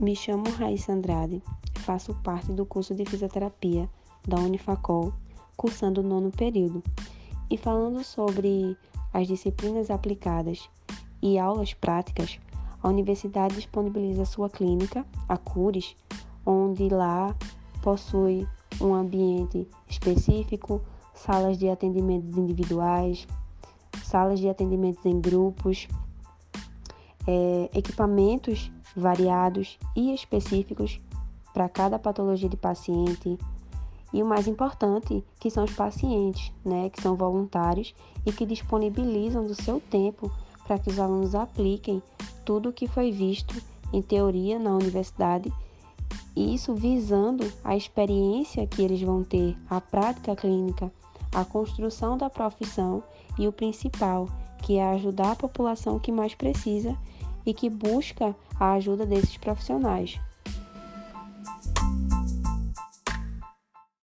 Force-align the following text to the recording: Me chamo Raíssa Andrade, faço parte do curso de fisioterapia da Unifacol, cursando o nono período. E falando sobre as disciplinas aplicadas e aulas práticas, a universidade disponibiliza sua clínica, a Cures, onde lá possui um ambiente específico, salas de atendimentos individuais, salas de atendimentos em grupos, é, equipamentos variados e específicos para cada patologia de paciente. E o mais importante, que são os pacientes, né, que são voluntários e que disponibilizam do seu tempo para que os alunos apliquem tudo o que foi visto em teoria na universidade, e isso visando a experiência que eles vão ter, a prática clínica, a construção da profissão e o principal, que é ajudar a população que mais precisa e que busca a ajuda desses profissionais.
Me 0.00 0.14
chamo 0.14 0.44
Raíssa 0.50 0.92
Andrade, 0.92 1.42
faço 1.80 2.14
parte 2.22 2.52
do 2.52 2.64
curso 2.64 2.94
de 2.94 3.04
fisioterapia 3.04 3.90
da 4.24 4.36
Unifacol, 4.36 5.12
cursando 5.56 6.00
o 6.00 6.04
nono 6.04 6.30
período. 6.30 6.84
E 7.50 7.56
falando 7.56 8.04
sobre 8.04 8.76
as 9.12 9.26
disciplinas 9.26 9.90
aplicadas 9.90 10.70
e 11.20 11.36
aulas 11.36 11.74
práticas, 11.74 12.38
a 12.80 12.88
universidade 12.88 13.56
disponibiliza 13.56 14.24
sua 14.24 14.48
clínica, 14.48 15.04
a 15.28 15.36
Cures, 15.36 15.96
onde 16.46 16.88
lá 16.88 17.34
possui 17.82 18.46
um 18.80 18.94
ambiente 18.94 19.66
específico, 19.88 20.80
salas 21.12 21.58
de 21.58 21.68
atendimentos 21.68 22.36
individuais, 22.38 23.26
salas 24.04 24.38
de 24.38 24.48
atendimentos 24.48 25.04
em 25.04 25.20
grupos, 25.20 25.88
é, 27.26 27.68
equipamentos 27.74 28.70
variados 28.96 29.78
e 29.94 30.14
específicos 30.14 31.00
para 31.52 31.68
cada 31.68 31.98
patologia 31.98 32.48
de 32.48 32.56
paciente. 32.56 33.38
E 34.12 34.22
o 34.22 34.26
mais 34.26 34.46
importante, 34.46 35.22
que 35.38 35.50
são 35.50 35.64
os 35.64 35.72
pacientes, 35.72 36.52
né, 36.64 36.88
que 36.88 37.02
são 37.02 37.16
voluntários 37.16 37.94
e 38.24 38.32
que 38.32 38.46
disponibilizam 38.46 39.44
do 39.44 39.54
seu 39.54 39.80
tempo 39.80 40.30
para 40.66 40.78
que 40.78 40.90
os 40.90 40.98
alunos 40.98 41.34
apliquem 41.34 42.02
tudo 42.44 42.68
o 42.68 42.72
que 42.72 42.86
foi 42.86 43.10
visto 43.10 43.54
em 43.92 44.02
teoria 44.02 44.58
na 44.58 44.70
universidade, 44.70 45.52
e 46.36 46.54
isso 46.54 46.74
visando 46.74 47.50
a 47.64 47.76
experiência 47.76 48.66
que 48.66 48.82
eles 48.82 49.02
vão 49.02 49.24
ter, 49.24 49.56
a 49.68 49.80
prática 49.80 50.36
clínica, 50.36 50.92
a 51.32 51.44
construção 51.44 52.16
da 52.16 52.30
profissão 52.30 53.02
e 53.38 53.48
o 53.48 53.52
principal, 53.52 54.28
que 54.62 54.76
é 54.76 54.90
ajudar 54.90 55.32
a 55.32 55.36
população 55.36 55.98
que 55.98 56.12
mais 56.12 56.34
precisa 56.34 56.96
e 57.48 57.54
que 57.54 57.70
busca 57.70 58.36
a 58.60 58.74
ajuda 58.74 59.06
desses 59.06 59.38
profissionais. 59.38 60.20